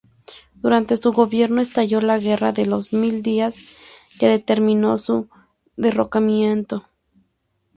Durante 0.55 0.97
su 0.97 1.13
gobierno 1.13 1.61
estalló 1.61 2.01
la 2.01 2.17
guerra 2.17 2.51
de 2.53 2.65
los 2.65 2.91
Mil 2.91 3.21
Días, 3.21 3.57
que 4.19 4.25
determinó 4.27 4.97
su 4.97 5.29
derrocamiento. 5.77 6.87